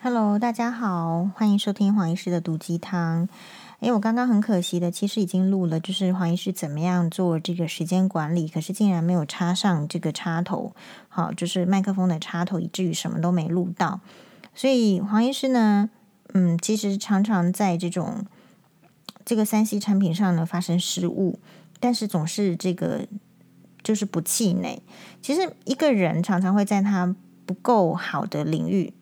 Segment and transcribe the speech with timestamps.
[0.00, 3.28] Hello，大家好，欢迎收听黄医师的毒鸡汤。
[3.80, 10.72] 诶，我刚刚很可惜的，其实已经录了，就是黄医师怎么样做这个时间管理，可是竟然没有插上这个插头，
[11.08, 14.00] 好，就是麦克风的插头，以至于什么都没录到。
[14.54, 15.90] 所以黄医师呢，
[16.32, 18.24] 嗯，其实常常在这种
[19.24, 21.40] 这个三 C 产品上呢发生失误，
[21.80, 23.00] 但是总是这个
[23.82, 24.80] 就是不气馁。
[25.20, 28.94] 其实一个人常常会在他不够好的领域。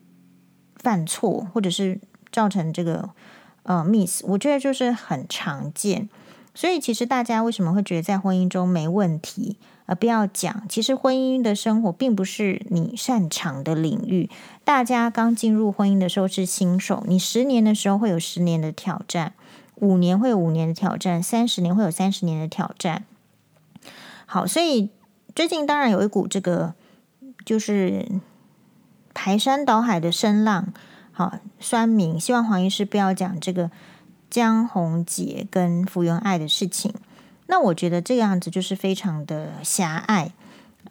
[0.81, 1.99] 犯错，或者是
[2.31, 3.09] 造成这个
[3.63, 6.09] 呃 miss，我觉得就是很常见。
[6.53, 9.57] 所以其实大家为什么会觉得在婚姻中没问题？
[9.85, 14.29] 呃，不要讲，其实婚姻的生活并不是你擅长的领域。
[14.63, 19.33] 大家刚进入婚姻的时候是新手，你十年的时候会有十年的挑战，
[19.75, 23.05] 五年会有五年的挑战，三十年会有三十年的挑战。
[24.25, 24.89] 好，所以
[25.35, 26.73] 最近当然有一股这个
[27.45, 28.07] 就是。
[29.17, 30.71] 排山倒海的声浪，
[31.11, 33.71] 好酸民，希望黄医师不要讲这个
[34.29, 36.93] 江宏杰跟福原爱的事情。
[37.47, 40.31] 那我觉得这个样子就是非常的狭隘。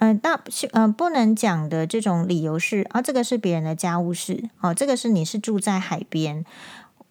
[0.01, 0.41] 嗯、呃，那
[0.73, 6.45] 嗯、不能讲的这种理由是啊，这个是别人的家务事，哦，这个是你是住在海边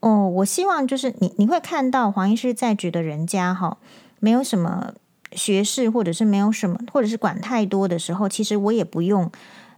[0.02, 0.27] 哦。
[0.27, 3.77] 我希望就是你你会看到黄医师在觉得人家哈、
[4.19, 4.94] 没有什么
[5.31, 9.31] 学识，或者是没有什么，或者是管太多的时候，其实我也不用。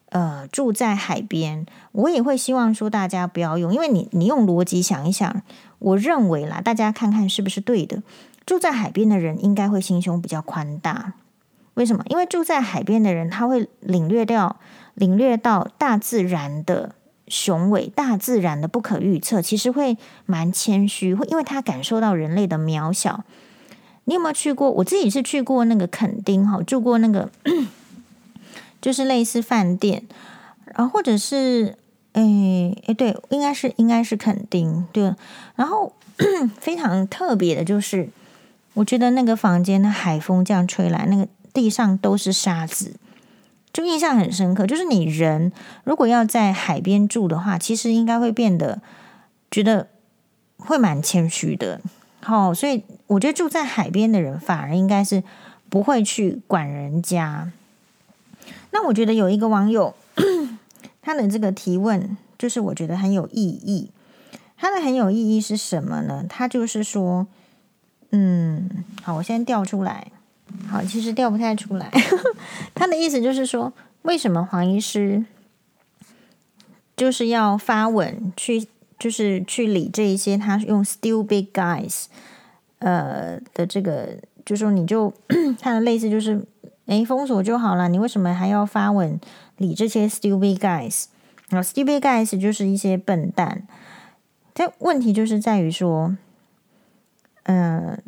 [0.10, 5.42] 呃，住在海边，我也会希望说大家不要用，因为你你用逻辑想一想，
[5.80, 8.02] 我认为啦，大家看看是不是对的。
[8.46, 11.16] 住在海边的人应该会心胸比较宽大，
[11.74, 12.04] 为什么？
[12.08, 14.56] 因为住在海边的人，他会领略到
[14.94, 16.96] 领略到大自然的
[17.28, 23.26] 雄伟，大自然的不可预测，其实会蛮谦虚，会因为他感受到人类的渺小。
[24.06, 24.72] 你有没有去过？
[24.72, 27.30] 我自己是去过那个垦丁哈，住过那个。
[28.82, 30.04] 就是类似饭店，
[30.66, 31.76] 然后或者是，
[32.14, 35.14] 诶诶，对，应该是应该是垦丁，对。
[35.56, 35.94] 然后
[36.60, 38.10] 非常特别的就是，
[38.74, 42.94] 我觉得那个房间的海风这样吹来，那个地上都是沙子，
[43.74, 44.68] 就印象很深刻。
[44.68, 45.52] 就是你人
[45.84, 48.82] 如果要在海边住的话，其实应该会变得
[49.50, 49.88] 觉得
[50.58, 51.82] 会蛮谦虚的。
[52.22, 55.24] 好，所以我觉得住在海边的人反而应该是
[55.70, 57.52] 不会去管人家。
[58.80, 59.96] 那我觉得有一个网友，
[61.02, 63.90] 他的这个提问就是我觉得很有意义。
[64.56, 66.24] 他的很有意义是什么呢？
[66.30, 67.26] 他就是说，
[68.12, 68.70] 嗯，
[69.02, 70.12] 好，我先调出来。
[70.70, 71.92] 好，其实调不太出来。
[72.76, 73.74] 他的意思就是说，
[74.04, 75.26] 为什么黄医师
[76.96, 78.68] 就是要发文去，
[79.00, 82.06] 就是去理这一些他用 stupid guys，
[82.78, 85.12] 呃的这个，就说你就
[85.60, 86.46] 他的类似就是。
[86.88, 89.20] 诶，封锁就好了，你为什么还要发文
[89.58, 91.06] 理这些 stupid guys？
[91.50, 93.64] 然后 stupid guys 就是一些笨蛋。
[94.54, 96.18] 但问题就是在于说，
[97.44, 98.02] 嗯、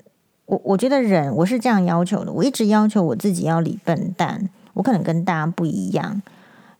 [0.45, 6.21] 我我觉得人我是这样要求的，我一直要求我自己要理笨蛋，我可能跟大家不一样。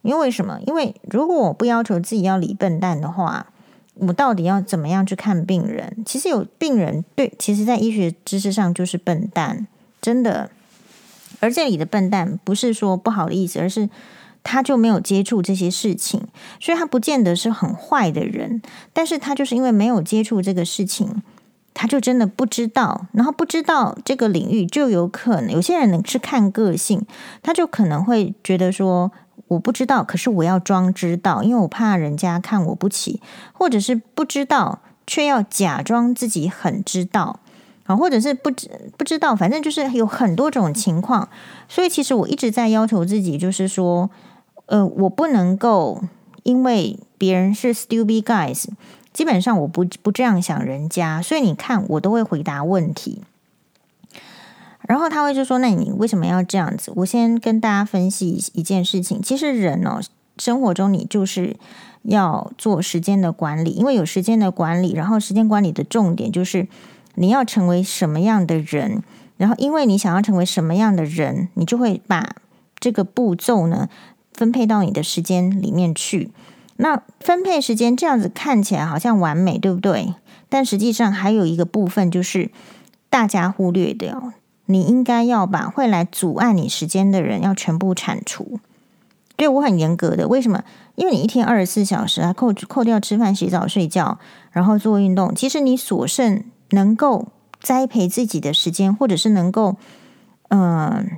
[0.02, 0.60] 因为什么？
[0.66, 3.48] 因为如果我不要求自己要理笨蛋的话，
[3.96, 5.98] 我到底要怎么样去看病人？
[6.06, 9.68] 其实有病人对，其实在医学知识上就是笨蛋，
[10.02, 10.50] 真的。
[11.40, 13.90] 而这里的笨蛋不是说不好的意思，而是
[14.44, 16.28] 他就没有接触这些事情，
[16.60, 18.62] 所以他不见得是很坏的人，
[18.94, 21.22] 但是他就是因为没有接触这个事情，
[21.74, 27.06] 他就真的不知道，然后不知道这个领域，就有可能有些人是看个性，
[27.44, 29.12] 他就可能会觉得说
[29.50, 33.22] 我不知道，可是我要装知道，因为我怕人家看我不起，
[33.54, 37.40] 或者是不知道却要假装自己很知道。
[37.90, 41.28] 啊，或者是不知不知道，反正就是有很多种情况，
[41.68, 44.12] 所以其实我一直在要求自己，就是说，
[44.68, 46.04] 呃，我不能够
[46.44, 48.66] 因为别人是 stupid guys，
[49.12, 53.24] 基本上我不不这样想人家，所以你看我都会回答问题，
[54.82, 56.94] 然后他会就说，那你为什么要这样子？
[56.98, 60.00] 我先跟大家分析一件事情，其实人哦，
[60.38, 61.58] 生活中你就是
[62.04, 66.68] 要做时间的管理，因为有时间的管理，然后时间管理的重点就是。
[67.20, 69.04] 你要成为什么样的人，
[69.36, 72.38] 然后因为你想要成为什么样的人，你就会把
[72.80, 73.90] 这个步骤呢
[74.34, 76.32] 分配到你的时间里面去。
[76.78, 80.14] 那分配时间这样子看起来好像完美，对不对？
[80.48, 82.52] 但实际上还有一个部分就是
[83.10, 84.32] 大家忽略掉，
[84.68, 88.62] 你应该要把会来阻碍你时间的人要全部铲除。
[89.36, 90.64] 对，我很严格的，为什么？
[90.96, 94.20] 因为你一天二十四小时啊，扣扣掉吃饭、洗澡、睡觉，
[94.52, 96.46] 然后做运动，其实你所剩。
[96.72, 97.28] 能够
[97.62, 99.76] 栽培自己的时间，或者是能够，
[100.50, 101.18] 嗯、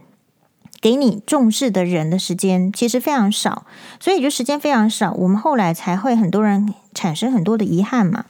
[0.80, 3.66] 给你重视的人的时间，其实非常少，
[4.00, 5.14] 所以就时间非常少。
[5.14, 8.26] 我们后来才会很多人产生很多的遗憾嘛。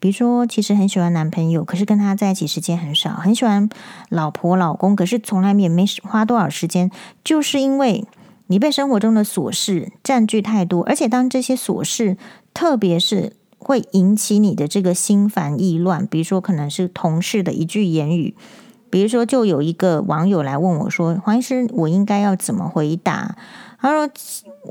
[0.00, 3.68] 比如说，其实很喜欢男朋友，可是跟他在一起时间很少；很喜欢
[4.08, 6.90] 老婆老公，可是从来也没花多少时间，
[7.22, 8.04] 就是因为
[8.48, 12.16] 你被生活中的琐事占据太多，而且当这些琐事，
[12.52, 18.34] 特别是会引起你的这个心烦意乱，比如说可能是同事的一句言语，
[18.90, 23.36] 比如说就有一个网友来问我说：“黄医师，我应该要怎么回答？”
[23.80, 24.10] 他说：“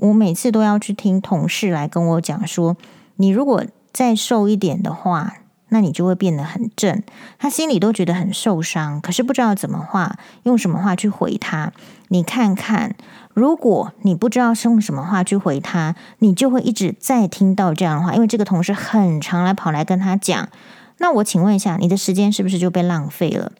[0.01, 2.75] 我每次都要去听同事来跟我讲说，
[3.15, 5.33] 你如果……”再瘦一点的话，
[5.67, 7.03] 那你就会变得很正。
[7.37, 11.73] 他心里都觉得很受伤，可是不知道怎么话，用什么话去回他。
[12.07, 12.95] 你看看，
[13.33, 20.49] 如果你不知道是用什么话去回他，你就会一直在听到这样的话，因为这个同事很常来跑来跟他讲。
[20.97, 23.51] 那我请问一下，你的时间是不是就被浪费了？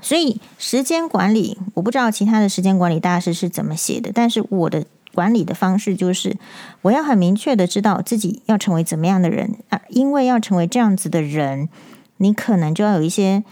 [0.00, 4.84] 所以时间管理，我不知道其他的时间管理大师是怎么写的，但是我的。
[5.14, 6.36] 管理的方式就是，
[6.82, 11.70] 我要很明确的知道自己要成为怎么样的人啊，因为要成为这样子的人，
[12.18, 13.42] 你可能就要有一些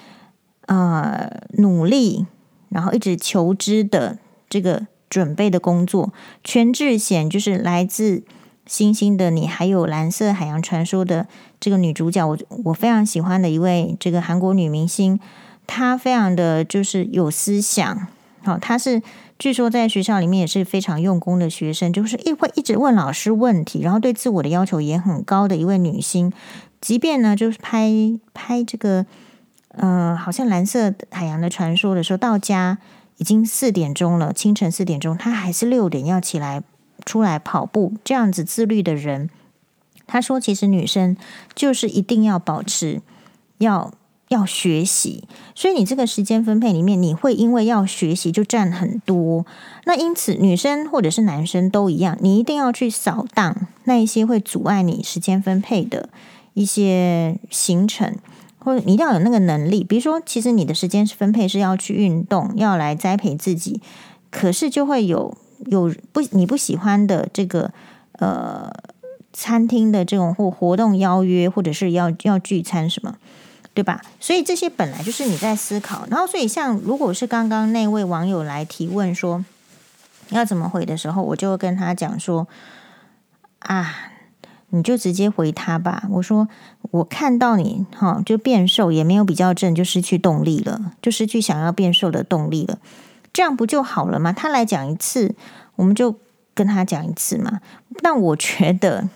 [0.67, 2.27] 呃努力，
[2.69, 4.19] 然后一直求知的
[4.51, 6.13] 这个准备的工作。
[6.43, 8.25] 全智贤就是来自
[8.67, 11.29] 星星的你，还有蓝色海洋传说的
[11.61, 15.21] 这个女主角，我我非常喜欢的一位这个韩国女明星，
[15.69, 18.09] 她非常的就是有思想，
[18.43, 19.01] 好，她是。
[19.37, 26.33] 据说在学校里面也是非常用功的学生，就是一会一直问老师问题，然后对自我的要求也很高的一位女星。
[26.81, 27.91] 即便呢，就是拍
[28.33, 29.05] 拍这个，
[29.71, 32.79] 呃，好像蓝色海洋的传说的时候，到家
[33.17, 36.63] 已经四点钟了，清晨四点钟，他还是六点要起来
[37.05, 37.95] 出来跑步。
[38.05, 39.31] 这样子自律的人，
[40.07, 41.17] 他说，其实女生
[41.55, 43.03] 就是一定要保持
[43.59, 43.93] 要。
[44.29, 49.45] 要学习，所以你这个时间分配里面，你会因为要学习就占很多。
[49.85, 56.09] 那因此，女生或者是男生都一样，你一定要去扫荡那一些会阻碍你时间分配的
[56.55, 58.17] 一些行程，
[58.65, 59.85] 或者你一定要有那个能力。
[59.85, 63.81] 比如说，其实你的时间分配是要去运动，要来栽培自己，
[64.31, 67.71] 可是就会有有不你不喜欢的这个
[68.15, 68.73] 呃
[69.33, 73.17] 餐厅的这种或活动邀约，或者是要要聚餐什么。
[73.75, 74.01] 对吧？
[74.21, 79.45] 所以这些本来就是你在思考，然后所以像如果是刚刚那位网友来提问说
[80.29, 82.47] 要怎么回的时候，我就跟他讲说
[83.59, 84.13] 啊，
[84.75, 86.05] 你就直接回他吧。
[86.11, 86.49] 我说
[86.91, 92.79] 我看到你哈，就变瘦也没有比较正，就失去动力了，就失去想要变瘦的动力了，
[93.33, 94.33] 这样不就好了吗？
[94.33, 95.35] 他来讲一次，
[95.77, 96.17] 我们就
[96.55, 97.61] 跟他讲一次嘛。
[98.03, 99.09] 但我觉得。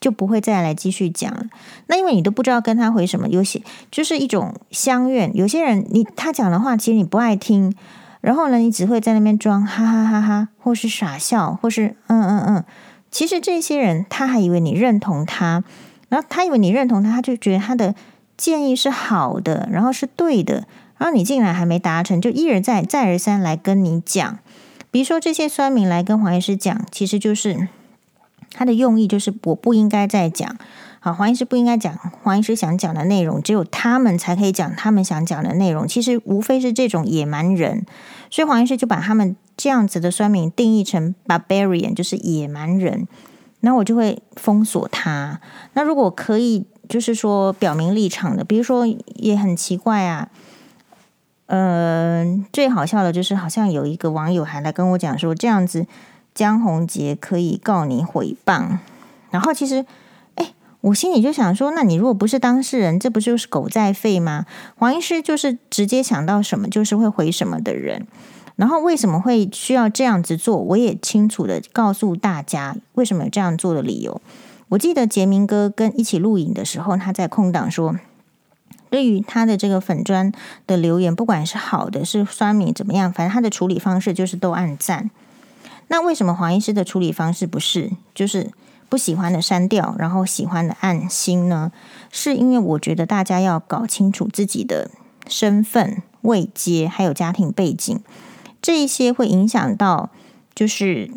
[0.00, 1.46] 就不会再来继续讲了。
[1.88, 5.36] 那因为你都不知道跟他回什么，有些就是一种相怨。
[5.36, 7.74] 有些人你他讲的话，其实你不爱听，
[8.20, 12.64] 然后呢，你只会在那边装哈哈哈哈，或是傻笑，或是嗯嗯嗯。
[13.10, 15.64] 其实这些人他还以为你认同他，
[16.08, 17.94] 然后他以为你认同他，他就觉得他的
[18.36, 20.66] 建议是好的，然后是对的，
[20.96, 24.38] 然后你竟然还没达成，就一而再再而三来跟你讲。
[24.90, 27.68] 比如说这些酸民来跟黄医师讲，其实就是。
[28.50, 30.56] 他的用意就是我不应该再讲，
[31.00, 35.86] 好，黄医师不应该讲黄医师想讲的内容，只有他们才可以讲他们想讲的内容。
[35.86, 37.84] 其实无非是这种野蛮人，
[38.30, 43.06] 所以黄医师就把他们这样子的酸民定义成 barbarian，就是野蛮人。
[43.60, 45.40] 那我就会封锁他。
[45.74, 50.30] 那如果可以，就是说表明立场的，比如说也很奇怪啊，
[51.46, 55.86] 嗯、最好笑的就是好像有一个网友还来跟我讲说这样子。
[56.34, 58.78] 江宏杰可以告你诽谤，
[59.32, 59.84] 然后其实，
[60.36, 64.46] 哎，我心里就想说，那你如果不是当事人，这不就是狗在吠吗？
[64.76, 68.06] 黄医师就是直接想到什么就是会回什么的人，
[68.58, 74.20] 然后为什么会需要这样子做，我也清楚的告诉大家为什么有这样做的理由。
[74.70, 77.94] 我记得杰明哥跟一起录影的时候，他在空档说，
[78.90, 80.32] 对于他的这个粉砖
[80.66, 85.08] 的留言，不管是好的是酸民怎么样，反正他的处理方式就是都按赞。
[85.86, 88.50] 那为什么黄医师的处理方式不是就是
[88.88, 91.70] 不喜欢的删掉，然后喜欢的按心呢？
[92.10, 94.90] 是因为我觉得大家要搞清楚自己的
[95.28, 98.00] 身份、位阶，还有家庭背景，
[98.62, 100.10] 这一些会影响到，
[100.54, 101.10] 就是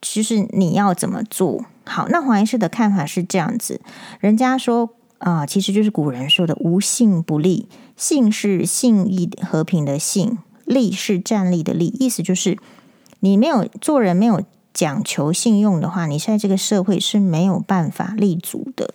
[0.00, 2.08] 其实你要怎么做好。
[2.08, 3.80] 那黄医师的看法是这样子，
[4.20, 12.58] 人家说啊、其实就是古人说的“无信不立”，信是信义和平的信，立是站立的立，意思就是。
[13.20, 18.94] 你没有做人没有讲求信用的话，你在这个社会是没有办法立足的。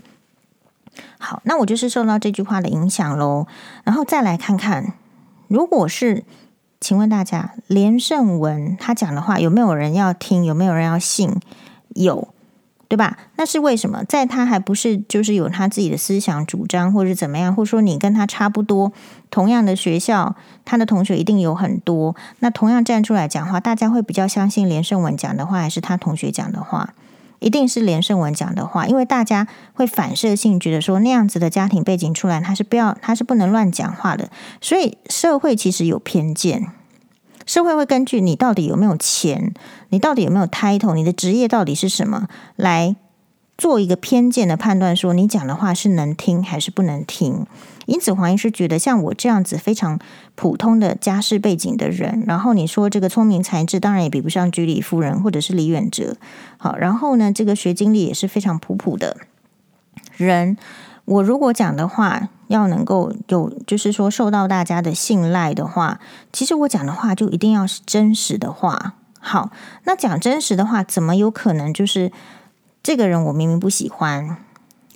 [1.20, 3.48] 好，那我就是受到这句话的影响喽。
[3.84, 4.94] 然后再来看看，
[5.50, 6.24] 如果是，
[6.84, 10.44] 请问大家，连胜文他讲的话有没有人要听？
[10.44, 11.40] 有没有人要信？
[11.96, 12.28] 有，
[12.90, 13.18] 对吧？
[13.38, 14.04] 那是为什么？
[14.04, 18.92] 在他还不是就是有他自己的思想主张，或者怎么样，或者说你跟他差不多，
[19.30, 20.36] 同样的学校，
[20.66, 22.18] 他的同学一定有很多。
[22.40, 26.94] 那同样站出来讲话，大家会比较相信连胜文讲的话，还是他同学讲的话？
[27.44, 34.30] 一定是连胜文讲的话，因为大家会反射性觉得说那样子的家庭背景出来，他是不要，他是不能乱讲话的。
[34.62, 36.72] 所以社会其实有偏见。
[37.46, 39.54] 社会会根据你到底有没有钱，
[39.90, 42.96] 你到底有没有 title，你的职业到底是什么，来
[43.58, 47.46] 做一个偏见的判断，说你讲的话是能听还是不能听。
[47.86, 50.00] 因此，黄医师觉得像我这样子非常
[50.36, 56.16] 普通的家世背景的人，然后你说这个聪明才智，当然也比不上居里夫人或者是李远哲。
[56.58, 59.18] 好，然后呢，这个学经历也是非常普普的
[60.16, 60.58] 人。
[61.06, 66.00] 我如果讲的话，要能够有，就是说受到大家的信赖的话，
[66.32, 68.94] 其实我讲的话就一定要是真实的话。
[69.20, 69.52] 好，
[69.84, 72.12] 那讲真实的话，怎么有可能就是
[72.82, 74.38] 这个人我明明不喜欢，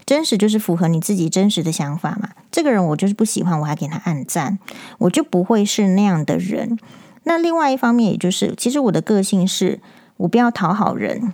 [0.08, 2.30] 真实就是符合你自己真实的想法嘛？
[2.50, 4.58] 这个人我就是不喜欢，我还给他按赞，
[5.00, 6.80] 我就不会是那样的人。
[7.26, 9.82] 那另外一方面，也就是其实我的个性是
[10.16, 11.34] 我不要讨好人。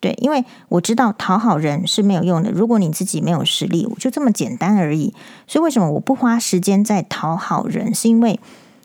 [0.00, 2.50] 对，因为我知道讨好人是没有用的。
[2.50, 5.14] 如果你自己没有实力，我就这么简单而已。
[5.46, 7.94] 所以为什么我不花时间在讨好人？
[7.94, 8.40] 是因为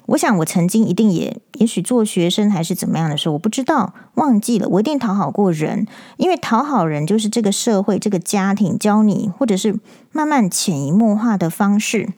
[0.08, 5.88] 我想我曾经一定也，也许做学生还是怎么样的时候，我不知道，忘记了，我一定讨好过人。
[6.18, 9.80] 因为讨好人就是这个社会、这个家庭教你，或者是
[10.12, 12.10] 慢慢潜移默化的方式。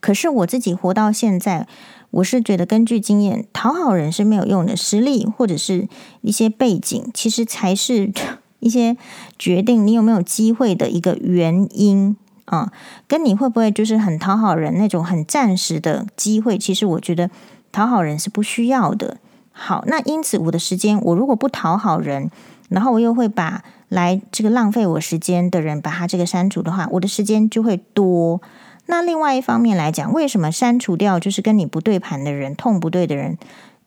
[0.00, 1.66] 可是我自己活到现在。
[2.12, 4.76] 我是觉得，根据经验，讨好人是没有用的。
[4.76, 5.88] 实力或者是
[6.22, 8.12] 一些背景，其实才是
[8.58, 8.96] 一些
[9.38, 12.16] 决定你有没有机会的一个原因
[12.50, 12.70] 啊。
[13.08, 17.30] 跟你会不会就是很讨好人那种很暂时的机会，其实我觉得
[17.72, 19.16] 讨好人是不需要的。
[19.52, 22.30] 好，那因此我的时间，我如果不讨好人，
[22.68, 28.40] 然后我又会把来这个浪费我时间的人把他这个删除的话，我的时间就会多。
[28.86, 33.38] 那另外一方面来讲，为什么删除掉就是跟你不对盘的人、痛不对的人，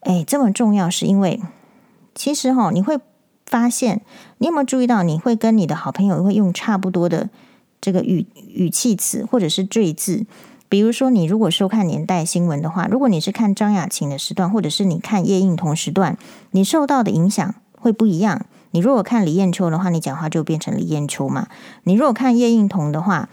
[0.01, 0.89] 哎，这么重要？
[0.89, 1.41] 是因为
[2.13, 3.00] 其实哈、你会
[3.46, 4.01] 发现，
[4.38, 7.29] 你有没有注意到，你会跟你的好朋友会用差不多的
[7.84, 10.25] 这个语语气词或者是赘字。
[10.70, 16.18] 比如说，你如果收看年代新闻的话，如果你是看张雅琴的时段，或者是你看叶应同时段，
[16.52, 18.46] 你受到的影响会不一样。
[18.72, 21.48] 你如果看李艳秋的话，你讲话就变成李艳秋嘛。
[21.84, 23.28] 你如果看叶应桐的话，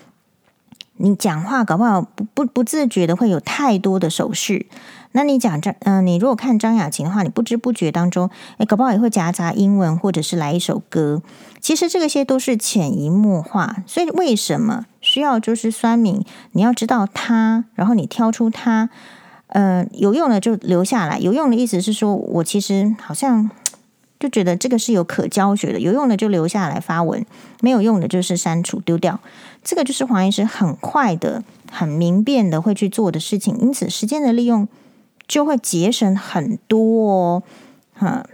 [0.97, 4.67] 你讲话搞不好不不不自觉的会有太多的手势，
[5.13, 11.21] 那你讲张嗯，你如果看张雅琴的话，你不知不觉当中，诶，搞不好也会夹杂英文或者是来一首歌。
[11.61, 16.25] 其实这个些都是潜移默化，所以为什么需要就是酸敏？
[16.53, 18.89] 你要知道它，然后你挑出它，
[19.49, 21.19] 呃，有用的就留下来。
[21.19, 23.51] 有用的意思是说，我其实好像
[24.21, 27.27] 就觉得这个是有可教学的，有用的就留下来发文，
[27.61, 29.19] 没有用的就是删除丢掉。
[29.65, 34.67] 这个就是黄医师很快的、很明辨的会去做的事情，因此时间的利用
[35.31, 37.43] 就会节省很多哦。
[38.01, 38.25] 嗯，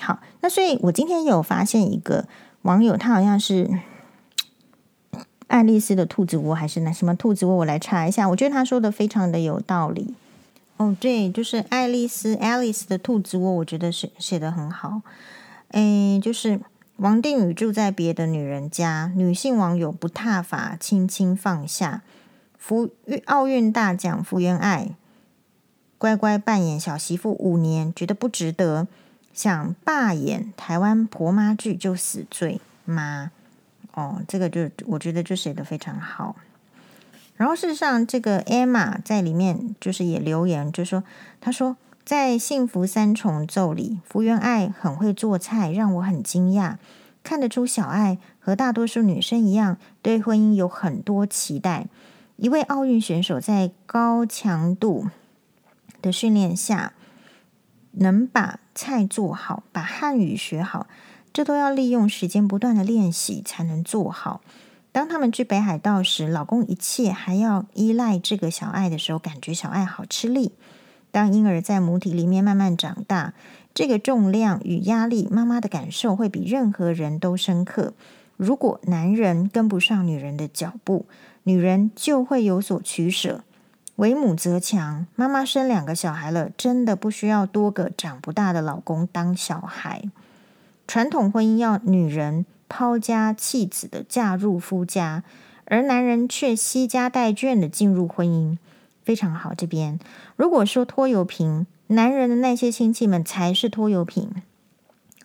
[0.00, 2.26] 好，那所以我今天有发现一个
[2.62, 3.70] 网友，他好像是
[5.46, 8.28] 爱丽丝的兔子窝还是那什么兔子窝，我来查一下。
[8.28, 10.14] 我觉得他说的非常的有道理。
[10.78, 15.02] 哦，对，就是爱丽丝 Alice 的兔子窝，我觉得是写的很好。
[15.68, 16.60] 诶，就是。
[16.98, 22.02] 王定宇住在别的女人家，女性网友不踏法，轻轻放下。
[22.56, 22.88] 福
[23.24, 24.90] 奥运大奖福原爱
[26.04, 28.86] 乖乖扮演小媳妇五年，觉得不值得，
[29.32, 33.30] 想罢演台湾婆妈剧就死罪吗？
[33.94, 36.36] 哦，这个就我觉得就写得非常好。
[37.36, 41.02] 然后事实上，这个 Emma 在里面就是也留言，就说
[41.40, 41.78] 她说。
[42.04, 46.76] 在幸福三重奏里，福原爱很会做菜，让我很惊讶。
[47.22, 51.86] 看得出小爱和大多数女生一样，对婚姻有很多期待。
[52.36, 55.06] 一位奥运选手在高强度
[56.04, 56.92] 的训练下，
[57.92, 60.86] 能把菜做好，把汉语学好，
[61.32, 64.42] 这都要利用时间不断的练习才能做好。
[64.92, 70.52] 当他们去北海道时，老公一切还要依赖这个小爱的时候，感觉小爱好吃力。
[71.10, 73.32] 当婴儿在母体里面慢慢长大，
[73.72, 77.94] 这个重量与压力，妈妈的感受会比任何人都深刻。
[78.36, 81.06] 如果男人跟不上女人的脚步，
[81.44, 83.44] 女人就会有所取舍。
[83.96, 90.02] 为母则强，妈妈生两个小孩了，真的不需要多个长不大的老公当小孩。
[90.88, 95.22] 传统婚姻要女人抛家弃子的嫁入夫家，
[95.66, 98.58] 而男人却惜家带眷的进入婚姻。
[99.04, 100.00] 非常好，这边
[100.34, 104.30] 如果说拖油瓶，男人的那些亲戚们才是拖油瓶。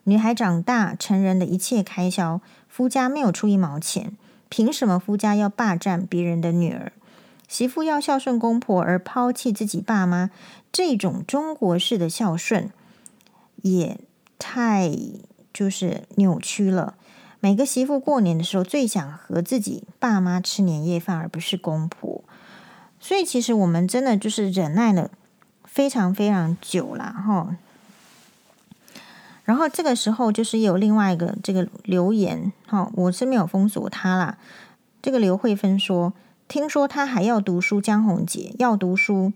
[0.03, 4.15] 女孩长大成人的一切开销，夫家没有出一毛钱，
[4.47, 6.91] 凭什么夫家要霸占别人的女儿？
[7.50, 10.29] 媳妇要孝顺公婆而抛弃自己爸妈，
[10.72, 12.70] 这种中国式的孝顺
[13.63, 14.00] 也
[14.38, 14.91] 太
[15.51, 16.94] 就是扭曲了。
[17.39, 22.24] 每个媳妇过年的时候最想和自己爸妈吃年夜饭，而不是公婆。
[23.00, 25.10] 所以其实我们真的就是忍耐了
[25.63, 27.56] 非常非常久了哈。
[29.44, 34.38] 然后这个时候就是有另外一个这个留言哈，我是没有封锁他啦。
[35.01, 36.13] 这个刘慧芬说。
[36.50, 39.32] 听说他还要读书，江宏杰要读书，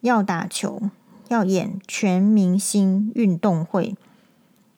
[0.00, 0.80] 要打球，
[1.26, 3.96] 要演全明星运动会。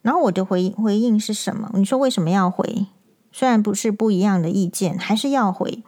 [0.01, 1.71] 然后我的回回应是什么？
[1.75, 2.87] 你说为什么要回？
[3.31, 5.83] 虽然不是不一样的意见，还是要回。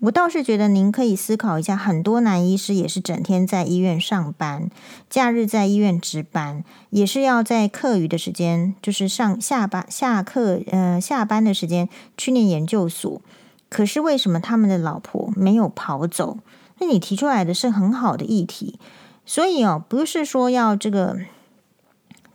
[0.00, 4.68] 我倒是觉得您可以思考一下，很多男医师也是整天在医院上班，
[5.08, 13.22] 假日在医院值班，也是要在课余的时间，就是上下班下课，呃，下班的时间去念研究所。
[13.68, 16.38] 可是为什么他们的老婆没有跑走？
[16.78, 18.78] 那你提出来的是很好的议题，
[19.24, 21.18] 所以哦，不是说要这个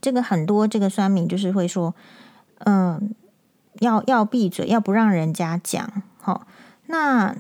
[0.02, 1.94] 这个很多这个酸民就是会说，
[2.60, 3.14] 嗯，
[3.80, 6.04] 要要闭嘴，要不让人家讲。
[6.20, 6.48] 好，
[6.88, 7.36] 那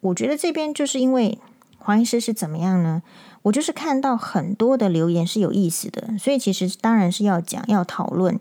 [0.00, 1.38] 我觉得这边就是因为
[1.78, 3.02] 黄医师是怎么样呢？
[3.42, 8.38] 我就是看到很多的留言是有意思的，所以其实当然是要讲要讨论。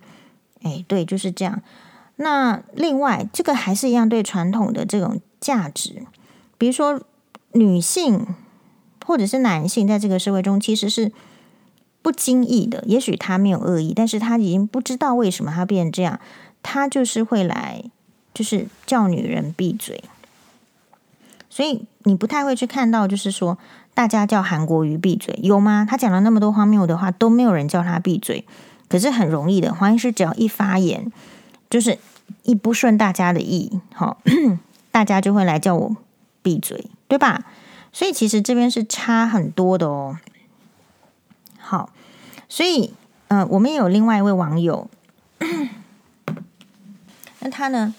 [0.64, 1.62] 哎，对，就是这样。
[2.22, 6.04] 那另外，这个还是一样对传统的这种价值，
[6.58, 7.02] 比如说
[7.54, 8.28] 女性
[9.06, 11.14] 或者是男性，在这个社会中其实是
[12.02, 12.84] 不经意的。
[12.86, 16.20] 也许他没有恶意，但是他已经不知道为什么他变成这样，
[16.62, 17.86] 他就是会来，
[18.34, 20.04] 就是叫女人闭嘴。
[21.50, 23.58] 所以你不太会去看到，就是说
[23.94, 25.88] 大家叫韩国瑜闭嘴，有吗？
[25.90, 28.44] 他讲了那么多荒谬的话，都没有人叫他闭嘴。
[28.90, 31.10] 可是很容易的，黄医师只要一发言，
[31.70, 31.98] 就是。
[32.44, 34.22] 一不顺大家的意，好，
[34.92, 35.98] 大家就会来叫我
[36.44, 37.44] 闭嘴，对吧？
[37.92, 40.20] 所以其实这边是差很多的哦。
[41.58, 41.90] 好，
[42.48, 42.94] 所以
[43.30, 44.88] 呃，我们也有另外一位网友，
[47.40, 47.96] 那他呢，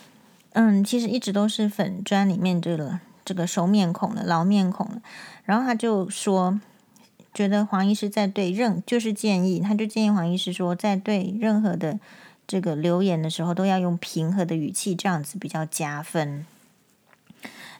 [0.52, 5.02] 嗯，其实一直都是粉砖里面这个这个熟面孔的老面孔了，
[5.44, 6.60] 然后他就说，
[7.34, 11.98] 觉得黄医师在对任就是建议，他就建议黄医师说，在对任何的。
[12.50, 16.44] 这个留言的时候都要用平和的语气，这样子比较加分。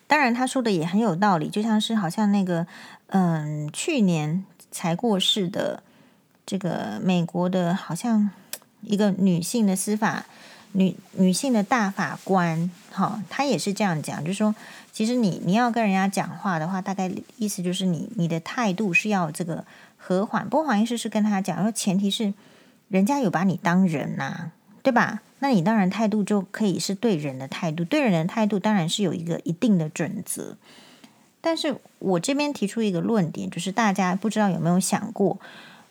[0.06, 2.68] 当然，他说的也很有道理，就像是好像那个，
[3.09, 5.83] 嗯，去年才过世的
[6.46, 8.30] 这个美国的，好像
[8.83, 10.26] 一个女性的司法
[10.70, 14.54] 女女性的大法官，哈，她也是这样讲，就是说，
[14.92, 19.64] 其实你你要跟人家讲话的话，大概意思就是你你的态度是要这个
[19.96, 20.48] 和缓。
[20.48, 22.33] 不过黄医师是跟他讲，说前提是
[22.88, 24.50] 人家有把你当人呐、
[24.82, 25.22] 对吧？
[25.40, 30.56] 那你当然态度就可以是对人的态度，对人的态度当然是有一个一定的准则。
[31.40, 35.38] 但是我这边提出一个论点，就是大家不知道有没有想过，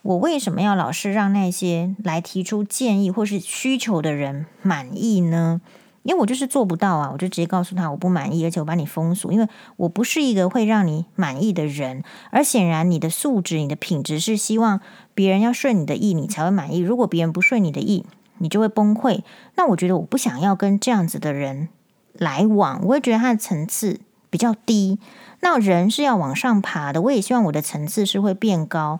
[0.03, 5.61] 我为什么要老是让那些来提出建议或是需求的人满意呢？
[6.03, 12.03] 因为我就是做不到啊，我就直接告诉他我不满意，而且我把你封锁，因为我不是一个会让你满意的人。
[12.31, 14.79] 而显然，你的素质、你的品质是希望
[15.13, 16.79] 别人要顺你的意，你才会满意。
[16.79, 18.05] 如果别人不顺你的意，
[18.39, 19.21] 你就会崩溃。
[19.55, 21.69] 那我觉得我不想要跟这样子的人
[22.13, 23.99] 来往，我会觉得他的层次
[24.29, 24.99] 比较低。
[25.41, 28.99] 那人是要往上爬的，我也希望我的层次是会变高，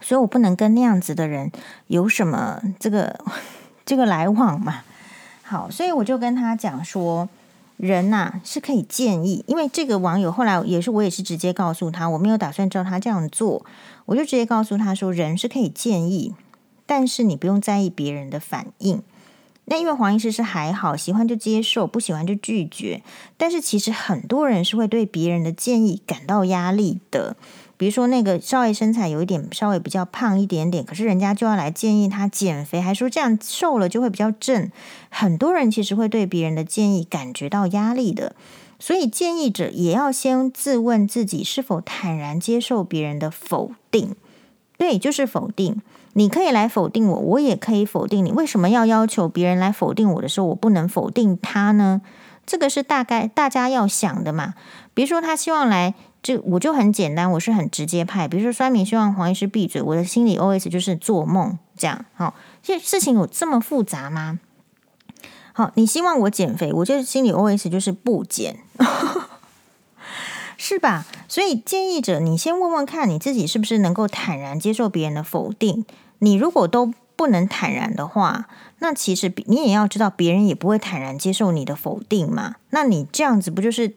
[0.00, 1.52] 所以我不能跟那样子的人
[1.86, 3.20] 有什么这个
[3.86, 4.82] 这个来往嘛。
[5.42, 7.28] 好，所以我就跟他讲说，
[7.76, 13.64] 人呐、是可以建议，因为这个网友后来也是我也是直接告诉他，我没有打算照他这样做，
[14.06, 16.34] 我就直接告诉他说，人是可以建议。
[16.86, 19.02] 但是你不用在意别人的反应。
[19.66, 23.00] 那因为黄医师是还好，喜欢就接受，不喜欢就拒绝。
[23.36, 27.36] 但是其实很多人是会对别人的建议感到压力的。
[27.76, 34.70] 比如说那个少爷身材有一点稍微比较胖一点点，可是人家就要来建议他减肥，还说这样瘦了就会比较正。
[35.08, 38.34] 很多人其实会对别人的建议感觉到压力的。
[38.78, 44.16] 所以建议者也要先自问自己是否坦然接受别人的否定。
[44.76, 45.80] 对，就是否定。
[46.14, 48.32] 你可以来否定我，我也可以否定你。
[48.32, 52.00] 为什么要要求别人来否定我的时候，我不能否定他呢？
[52.44, 54.54] 这个是大概大家要想的嘛。
[54.94, 58.26] 比如说，他希望来，这我就很简单，我是很直接派。
[58.26, 62.04] 比如说，酸民希望黄医师闭嘴，我的心里 OS 就是做梦这样。
[62.14, 64.40] 好，这事情有这么复杂吗？
[65.54, 68.56] 好，你希望我减肥，我就心里 OS 就是不减。
[70.64, 71.04] 是吧？
[71.26, 75.84] 所以建议者，你先问问看你自己是不是能够坦然接受别人的否定。
[76.20, 78.46] 你如果都不能坦然的话，
[78.78, 82.54] 那其实你也要知道，别人也不会坦然接受你的否定嘛。
[82.70, 83.94] 那你这样子不就是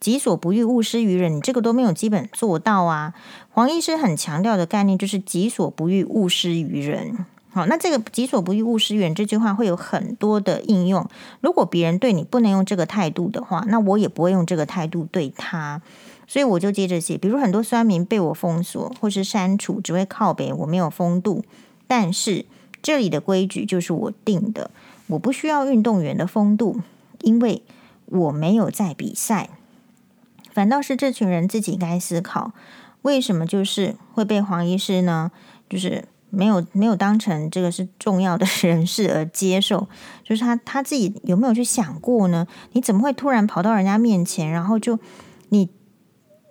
[0.00, 1.36] 己所不欲，勿施于人？
[1.36, 3.12] 你这个都没有基本做到啊。
[3.50, 7.26] 黄医师很强调的概念就是己所不欲，勿施于人。
[7.50, 11.08] 好，那这个“己所不欲，勿施于人”这句话会有很多的应用。
[11.40, 15.80] 如果别人对你不能用这个态度的话，那我也不会用这个态度对他。
[16.26, 21.42] 所以我就接着写，比如很多酸民被我封锁或是删除，只会靠北我没有风度。
[21.86, 22.44] 但是
[22.82, 24.70] 这里的规矩就是我定的，
[25.06, 26.82] 我不需要运动员的风度，
[27.22, 27.62] 因为
[28.04, 29.48] 我没有在比赛。
[30.52, 32.52] 反倒是这群人自己该思考，
[33.02, 35.32] 为什么就是会被黄医师呢？
[35.68, 36.04] 就是。
[36.30, 39.88] 没有没有当成这个是重要的 人事而接受，
[40.22, 42.46] 就是他他自己有没有去想过呢？
[42.72, 44.98] 你怎么会突然跑到人家面前，然后就
[45.48, 45.70] 你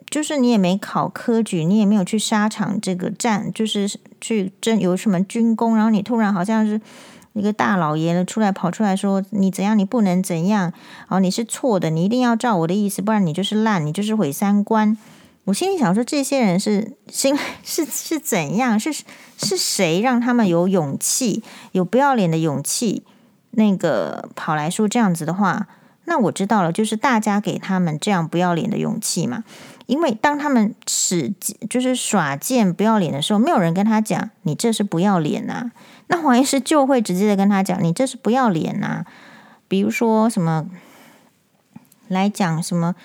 [0.09, 6.81] 就是你也没考科举，你也没有去沙场这个战，就是去争有什么军功，然后你突然好像是
[7.33, 10.73] 一个大老爷了出来跑出来说你怎样，你不能怎样，
[11.07, 14.97] 哦，你是错的，你一定要照我的意思，不然你就是烂，你就是毁三观。
[15.47, 17.33] 我心里想说，这些人是心
[17.63, 18.77] 是是怎样？
[18.77, 23.03] 是是谁让他们有勇气、有不要脸的勇气？
[23.51, 25.67] 那个跑来说这样子的话，
[26.03, 29.45] 那我知道了，就是大家给他们这样不要脸的勇气嘛。
[29.85, 31.33] 因为当他们使
[31.69, 35.71] 就是耍贱不要脸的时候，没有人跟他讲你这是不要脸呐。
[36.07, 39.05] 那黄医师就会直接的跟他讲你这是不要脸呐。
[39.69, 40.65] 比如说什么
[42.09, 42.95] 来讲什么。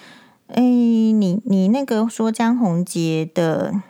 [0.55, 3.81] 哎，你你那个说江宏杰的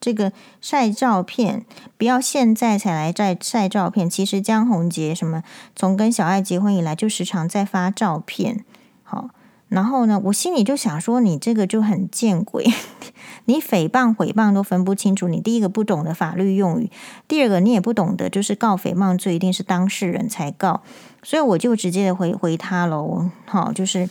[0.00, 1.64] 这个晒照片，
[1.96, 4.10] 不要现在才来在晒照片。
[4.10, 5.44] 其实江宏杰什么
[5.76, 8.64] 从跟小爱结婚以来，就时常在发照片。
[9.04, 9.30] 好，
[9.68, 12.66] 然后呢，我心里就想说，你这个就很见鬼，
[13.46, 15.28] 你诽谤毁谤都分不清楚。
[15.28, 16.90] 你第一个不懂得法律用语，
[17.28, 20.82] 第二个你也不懂得，就是告诽谤罪一定是当事人才告。
[21.22, 23.30] 所以我就直接的回回他喽。
[23.46, 24.10] 好，就是。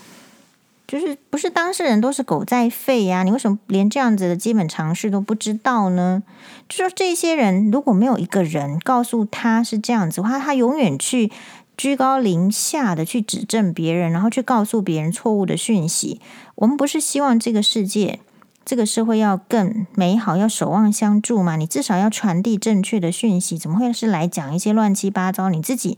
[0.93, 3.23] 就是不是当事人都是狗在吠呀？
[3.23, 6.21] 你为什么连这样子的基本常识都不知道呢？
[6.69, 11.31] 就说这些人如果没有一个人告诉他是这样子的话，他永远去
[11.75, 16.21] 居高临下的去指正别人，然后去告诉别人错误的讯息。
[16.53, 18.19] 我们不是希望这个世界、
[18.63, 21.55] 这个社会要更美好，要守望相助吗？
[21.55, 25.49] 你至少要传递正确的讯息，怎么会是来讲一些乱七八糟？
[25.49, 25.97] 你自己。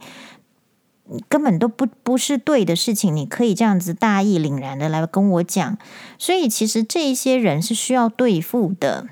[1.28, 5.78] 根本都不不是对的事情，你可以这样子大义凛然的来跟我讲。
[6.18, 9.08] 所以其实这一些人是需要对付的，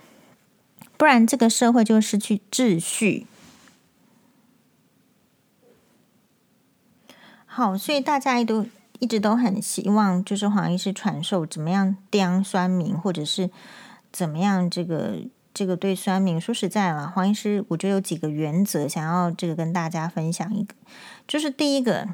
[0.97, 3.27] 不然这个社会就失去秩序。
[7.47, 8.67] 好，所以大家都
[8.99, 13.49] 一直都很希望，就是黄医师传授怎么样刁酸民，或者是
[14.11, 15.19] 怎么样这个
[15.55, 16.39] 这个对酸民。
[16.41, 20.75] 说实在了，黄医师我觉得有几个原则，想要这个跟大家分享一个。
[21.27, 22.09] 就是第一个，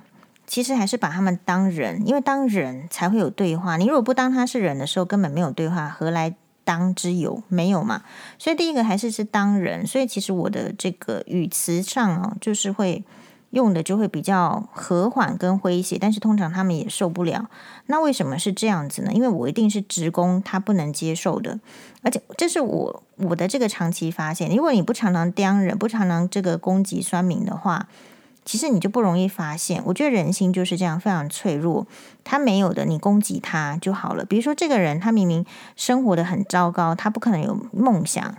[0.47, 3.77] 其实还是把他们当人，因为当人才会有对话。
[3.79, 7.43] 你如果不当他是人的时候，根本没有对话，何来当之有？
[7.49, 8.03] 没有嘛。
[8.39, 9.87] 所以第一个还是是当人。
[9.87, 13.03] 所以其实我的这个语词上哦，就是会
[13.51, 17.49] 用的就会比较和缓跟诙谐，但是通常他们也受不了。
[17.87, 19.13] 那为什么是这样子呢？
[19.13, 21.59] 因为我一定是直攻他不能接受的，
[22.03, 24.55] 而且这是我我的这个长期发现。
[24.55, 27.89] 如果你不常常刁人，不常常这个攻击酸民的话。
[28.43, 31.87] 其实你就不容易发现，我觉得人心就是这样，非常脆弱。
[32.25, 34.25] 他没有的，你攻击他就好了。
[34.25, 35.45] 比如说，这个人他明明
[35.77, 38.35] 生活的很糟糕，他不可能有梦想，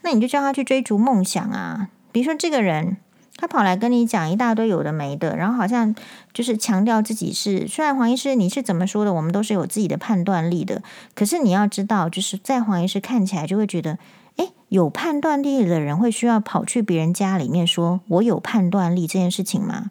[0.00, 1.90] 那你就叫他去追逐梦想啊。
[2.10, 2.96] 比如说，这个人
[3.42, 5.92] 他跑来跟你讲一大堆有的没的，然后好像
[6.32, 10.80] 就是强调自己是，虽然黄医师你是怎么说的，我们都是有自己的判断力的，
[11.16, 13.98] 可是你要知道，就是在黄医师看起来就会觉得。
[14.36, 19.90] 诶，有判断力的人会需要跑去别人家里面说“我有判断力”这件事情吗？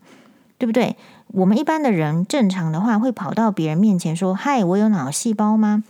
[0.58, 0.96] 对不对？
[1.28, 5.84] 我们一般的人正常的话会跑到别人面前说“嗨，我有脑细胞吗？”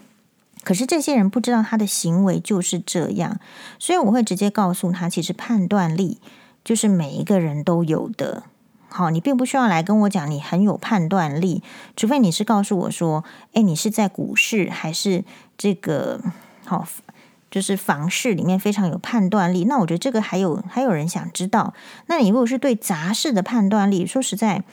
[0.66, 3.40] 可是这些人不知道他的行为就是这样，
[3.80, 6.18] 所以我会直接告诉他，其实判断力
[6.64, 8.44] 就是每一个人都有的。
[8.90, 11.64] 好，你并不需要来跟我讲你很有判断力，
[11.96, 15.24] 除非你是告诉我说：“哎，你是在股市还是
[15.58, 16.22] 这个？”
[16.66, 16.88] 好。
[17.50, 21.74] 就是房市里面非常有判断力，那我觉得这个还有还有人想知道。
[22.06, 24.64] 那你如果是对杂事的判断力，说实在，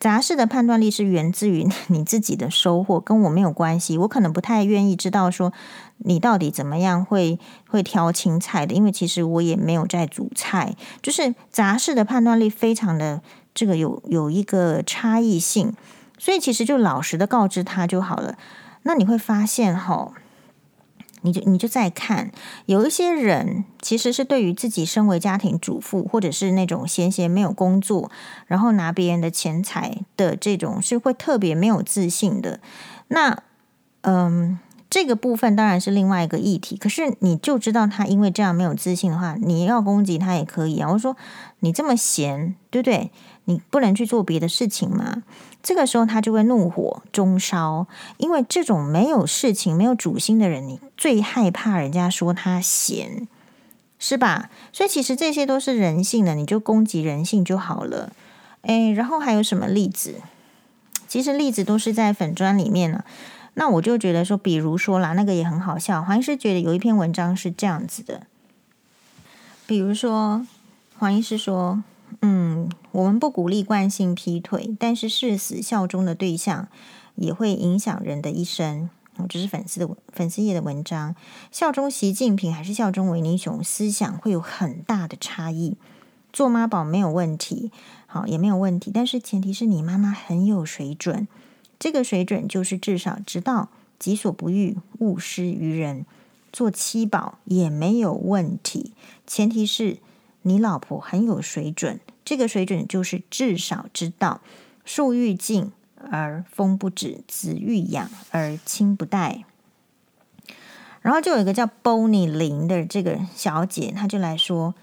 [0.00, 3.98] 杂事的判断力是源自于 你自己的收获，跟我没有关系。
[3.98, 5.52] 我可能不太愿意知道说
[5.98, 10.76] 你到底怎么样会会挑青菜的，因为其实我也没有在煮菜。
[11.02, 13.20] 就是杂事的判断力非常的
[13.52, 15.74] 这个有有一个差异性，
[16.16, 18.36] 所以其实就老实的告知他就好了。
[18.84, 20.12] 那你会发现哈。
[21.28, 22.32] 你就你就再看，
[22.64, 28.10] 有一些人其实是对于自己身为家庭主妇，或者是那种闲闲没有工作，
[28.46, 32.60] 然后拿别人的钱财的这种，是会特别没有自信的。
[33.08, 33.42] 那
[34.00, 34.58] 嗯，
[34.90, 36.76] 这个部分当然是另外一个议题。
[36.76, 40.90] 可是你就知道他因为这样没有自信的话，你要攻击他也可以啊。
[40.90, 41.16] 我说
[41.60, 43.10] 你这么闲，对不对？
[43.44, 45.22] 你不能去做别的事情吗？
[45.62, 47.86] 这个时候他就会怒火中烧，
[48.18, 53.26] 因为这种没有事情、没有主心的人，你最害怕人家说他闲，
[53.98, 54.50] 是吧？
[54.72, 58.12] 所以其实这些都是人性的，你就攻击人性就好了。
[58.62, 60.16] 诶，然后还有什么例子？
[61.08, 63.02] 其实例子都是在粉砖里面呢。
[63.58, 66.02] 那我就觉得说，比如说啦，那个也很好笑。
[66.02, 68.26] 黄医师觉得有一篇文章是这样子的，
[69.66, 70.46] 比如说
[70.96, 71.82] 黄医师说。
[72.22, 76.68] 嗯，我们不鼓励惯性劈腿，但是誓死效忠的对象
[77.16, 78.88] 也会影响人的一生。
[79.16, 81.14] 我这、是粉丝的粉丝页的文章，
[81.52, 85.76] 效忠习近平还是效忠维尼熊，思想会有很大的差异。
[86.32, 87.70] 做妈宝没有问题，
[88.06, 91.28] 好也没有问题，但是前提是你妈妈很有水准。
[91.78, 96.04] 这个水准就是至少知道己所不欲，勿施于人。
[96.52, 98.92] 做妻宝也没有问题，
[99.26, 99.98] 前提是。
[100.42, 104.40] 你老婆很有水准，这个水准就是至少知道
[104.82, 105.72] 树欲静
[106.10, 109.44] 而风不止，子欲养而亲不待。
[111.02, 114.74] 然后就有一个叫 Bonnie 林的这个小姐，她就来说：“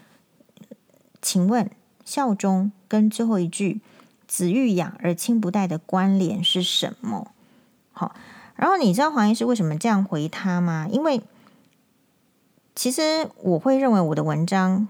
[1.20, 1.68] 请问
[2.04, 3.80] 效忠跟最后一句
[4.26, 7.32] ‘子欲养而亲不待’的关联是什么？”
[7.92, 8.14] 好，
[8.54, 10.88] 然后你知道黄医师为什么这样回他吗？
[10.90, 11.22] 因为
[12.74, 14.88] 其实我会认为我的文章。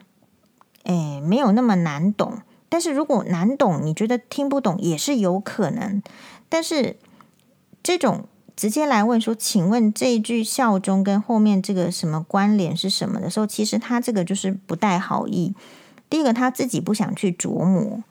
[0.89, 2.39] 哎，没有那么难懂。
[2.69, 6.01] 但是如果难懂，你觉得听不懂也是有可能。
[6.49, 6.97] 但是
[7.83, 15.57] 这种直接来问说，请问这一句效忠跟后面这个什么关联是什么的时候，其实他这个就是不带好意。
[16.09, 18.05] 第一个他自己不想去琢磨，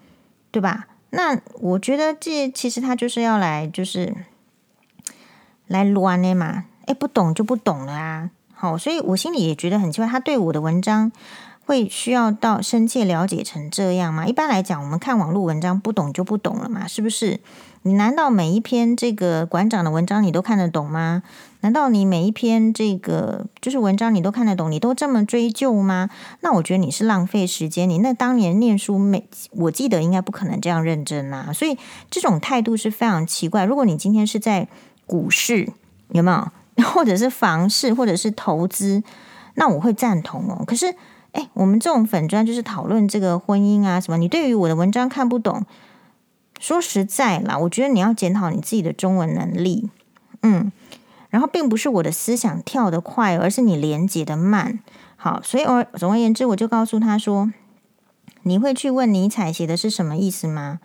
[0.51, 0.87] 对吧？
[1.15, 4.13] 那我觉得这其实他就是要来就是
[5.67, 6.65] 来乱的嘛。
[6.85, 8.29] 哎，不懂就不懂了啊。
[8.53, 11.11] 好，所以我心里也觉得很奇怪，他对我的文章。
[11.65, 14.27] 会需要到深切了解成这样吗？
[14.27, 17.39] 一般来讲，我们看网络文章，不懂就不懂了嘛，是不是？
[17.81, 21.21] 你难道每一篇这个馆长的文章你都看得懂吗？
[21.61, 24.71] 难道你每一篇这个就是文章你都看得懂？
[24.71, 26.09] 你都这么追究吗？
[26.41, 27.89] 那我觉得你是浪费时间。
[27.89, 29.27] 你那当年念书没？
[29.51, 31.51] 我记得应该不可能这样认真呐。
[31.53, 31.77] 所以
[32.11, 33.65] 这种态度是非常奇怪。
[33.65, 34.67] 如果你今天是在
[35.07, 35.71] 股市，
[36.09, 36.47] 有没有？
[36.85, 39.01] 或者是房市，或者是投资，
[39.55, 40.63] 那我会赞同哦。
[40.65, 40.95] 可是。
[41.35, 44.17] 哎，我们这种粉专就是讨论这个婚姻啊什么。
[44.17, 45.63] 你对于我的文章看不懂，
[46.59, 49.89] 说实在啦，我觉得你要检讨你自己的中文能力。
[50.41, 50.71] 嗯，
[51.29, 54.79] 然后并不是我的思想跳得快，而是你连接的慢。
[55.17, 57.51] 好，所以而总而言之，我就告诉他说
[58.43, 60.79] ：“你会去问尼采写的是什么意思吗？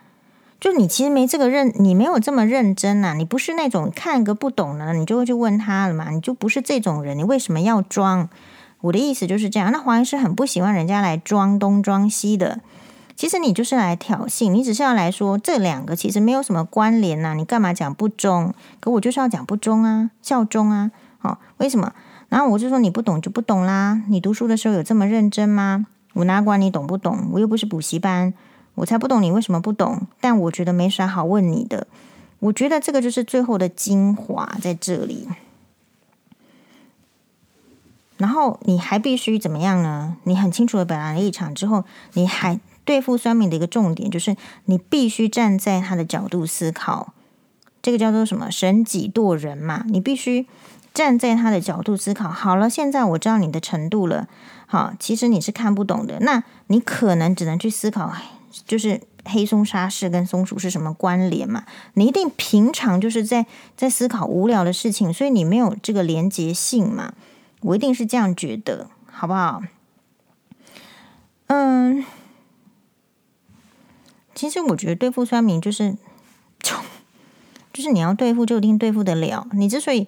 [0.59, 6.09] 就你其实没这个认，你没有这么认真呐、你不是那种看个不懂的，你就会去问他了嘛。
[6.09, 8.27] 你就不是这种人，你为什么要装？”
[8.81, 9.71] 我的意思就是这样。
[9.71, 12.59] 那黄医师很不喜欢人家来装东装西的。
[13.15, 18.53] 其实你就是来挑衅，你只是要来说这两个其实没有什么关联呐、你干嘛讲不忠？
[18.79, 20.89] 可我就是要讲不忠啊，效忠啊。
[21.19, 21.93] 好，为什么？
[22.29, 24.01] 然后我就说你不懂就不懂啦。
[24.07, 25.85] 你读书的时候有这么认真吗？
[26.13, 27.29] 我哪管你懂不懂？
[27.31, 28.33] 我又不是补习班，
[28.73, 30.07] 我才不懂你为什么不懂。
[30.19, 31.85] 但我觉得没啥好问你的。
[32.39, 35.27] 我觉得这个就是最后的精华在这里。
[38.21, 40.15] 然后你还必须怎么样呢？
[40.25, 47.13] 你很清楚的表达立场之后，你还对付酸民的一个重点就是，你必须站在他的角度思考，
[47.81, 48.51] 这个叫做什么？
[48.51, 49.83] 审己度人嘛。
[49.87, 50.45] 你必须
[50.93, 52.29] 站在他的角度思考。
[52.29, 54.27] 好了，现在我知道你的程度了。
[54.67, 56.19] 好，其实你是看不懂的。
[56.19, 58.13] 那你可能只能去思考，
[58.67, 61.63] 就是黑松沙士跟松鼠是什么关联嘛？
[61.95, 67.13] 你一定平常就是在在思考无聊的事情，所以你没有这个连结性嘛。
[67.61, 69.61] 我一定是这样觉得，好不好？
[71.47, 72.03] 嗯，
[74.33, 75.97] 其实我觉得对付酸民就是，
[77.73, 79.47] 就是你要对付就一定对付得了。
[79.53, 80.07] 你之所以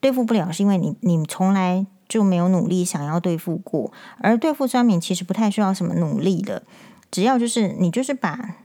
[0.00, 3.92] 对付不了，是因为你你从来就没有努力想要对付过。
[4.18, 6.62] 而对付酸民其实不太需要什么努力的，
[7.10, 8.56] 只要就是你就是把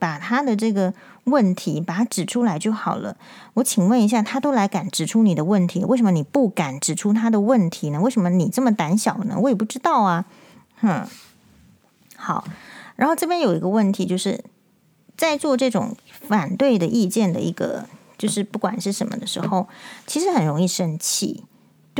[0.00, 0.92] 把他的这个。
[1.24, 3.14] 问题把它指出来就好了。
[3.54, 8.00] 我请问一下，他都来敢指出你的问题，为什么你不敢指出他的问题呢？
[8.00, 9.38] 为什么你这么胆小呢？
[9.38, 10.24] 我也不知道啊。
[10.80, 11.06] 哼，
[12.16, 12.42] 好。
[12.96, 14.42] 然后这边有一个问题，就是
[15.14, 17.86] 在做这种反对的意见的一个，
[18.16, 19.68] 就是不管是什么的时候，
[20.06, 21.44] 其实很容易生气。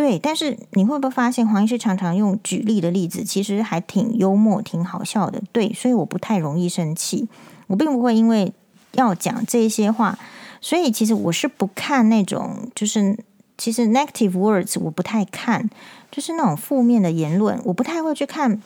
[0.00, 5.42] 对，但是你会不会发现黄医师常常用举例的例子，其实还挺幽默、挺好笑的。
[5.52, 7.28] 对，所以我不太容易生气，
[7.66, 8.50] 我并不会因为
[8.92, 10.18] 要讲这些话，
[10.62, 13.14] 所以其实我是不看那种，就是
[13.58, 15.68] 其实 negative words 我不太看，
[16.10, 18.62] 就是那种负面的言论，我不太会去看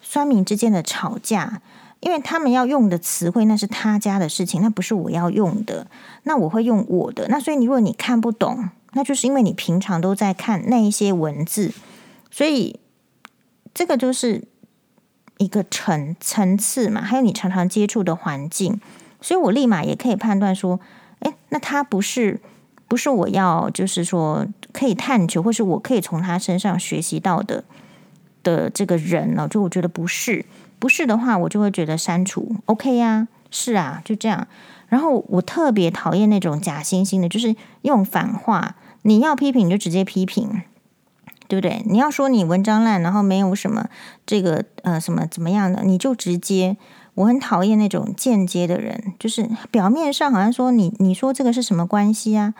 [0.00, 1.60] 酸民之间的吵架，
[2.00, 5.86] 因为他们要用的词汇那是他家的事情，那不是我要用的，
[6.22, 7.28] 那我会用我的。
[7.28, 8.70] 那所以你如果你看不懂。
[8.98, 11.72] 那就是因为你平常都在看那一些文字，
[12.32, 12.80] 所以
[13.72, 14.42] 这个就是
[15.36, 18.80] 一个层层次嘛，还有你常常接触的环境，
[19.20, 20.80] 所以我立马也可以判断说，
[21.20, 22.40] 诶，那他不是
[22.88, 27.62] 不是我要就是说可以探求，或是我可以从他身上学习到的
[28.42, 29.46] 的这个人呢？
[29.48, 30.44] 就我觉得不是，
[30.80, 34.48] 不是的话，我就会觉得删除，OK 呀，是啊，就这样。
[34.88, 38.74] 然后我特别讨厌那种假惺惺的，就是用反话。
[39.08, 40.62] 你要批评你就直接批评，
[41.48, 41.82] 对不对？
[41.86, 43.88] 你要说你文章烂，然后没有什么
[44.26, 46.76] 这个呃什么怎么样的，你就直接。
[47.14, 52.54] 我很讨厌那种间接的人，就是表面上好像说你你说这个是什么关系啊？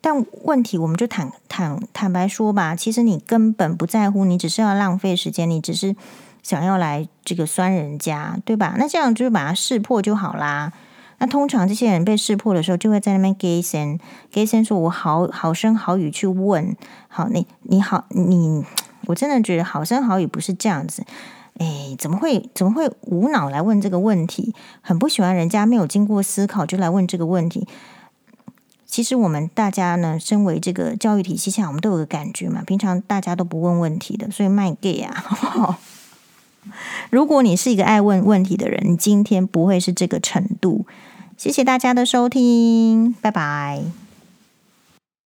[0.00, 5.94] 但问题我们就坦坦坦白说吧，其实你根本不在乎，你只是要浪费时间，你只是
[6.42, 8.74] 想要来这个酸人家，对吧？
[8.76, 10.72] 那这样就是把它识破就好啦。
[11.20, 13.98] 那通常这些人被识破的时候，就会在那边 gay 森
[14.32, 16.74] ，gay 森说：“我好好声好语去问，
[17.08, 18.64] 好你你好你，
[19.04, 21.04] 我真的觉得好声好语不是这样子。
[21.58, 24.54] 哎，怎么会怎么会无脑来问这个问题？
[24.80, 27.68] 很不喜欢人家没有经过思考就来问这个问题。
[28.86, 35.12] 其实我们大家呢，身为这个教育体系下，我们都有个感觉嘛，平常大家都不问问题的，所以卖 gay 啊。
[35.22, 35.76] 呵呵
[37.10, 40.86] 如果你是一个爱问问题的人，你今天不会是这个程度。
[41.40, 43.80] 谢谢大家的收听，拜拜。